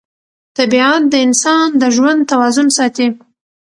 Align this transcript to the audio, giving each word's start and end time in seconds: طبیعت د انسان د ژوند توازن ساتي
طبیعت 0.57 1.03
د 1.09 1.13
انسان 1.25 1.67
د 1.81 1.83
ژوند 1.95 2.21
توازن 2.31 2.67
ساتي 2.77 3.07